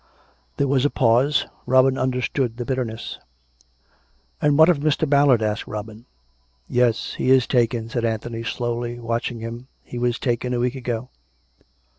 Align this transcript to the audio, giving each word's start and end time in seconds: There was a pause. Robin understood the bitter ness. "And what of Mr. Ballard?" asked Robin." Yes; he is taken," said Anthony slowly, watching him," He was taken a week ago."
There 0.57 0.67
was 0.67 0.83
a 0.83 0.89
pause. 0.89 1.45
Robin 1.67 1.95
understood 1.95 2.57
the 2.57 2.65
bitter 2.65 2.83
ness. 2.83 3.19
"And 4.41 4.57
what 4.57 4.67
of 4.67 4.79
Mr. 4.79 5.07
Ballard?" 5.07 5.43
asked 5.43 5.67
Robin." 5.67 6.05
Yes; 6.67 7.13
he 7.19 7.29
is 7.29 7.45
taken," 7.45 7.87
said 7.87 8.03
Anthony 8.03 8.41
slowly, 8.41 8.97
watching 8.99 9.41
him," 9.41 9.67
He 9.83 9.99
was 9.99 10.17
taken 10.17 10.55
a 10.55 10.59
week 10.59 10.73
ago." 10.73 11.09